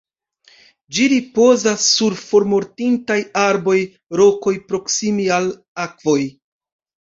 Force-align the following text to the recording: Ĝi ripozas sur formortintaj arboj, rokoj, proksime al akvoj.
Ĝi 0.97 1.03
ripozas 1.11 1.85
sur 1.89 2.15
formortintaj 2.23 3.19
arboj, 3.43 3.77
rokoj, 4.25 4.57
proksime 4.73 5.33
al 5.41 5.55
akvoj. 5.89 6.21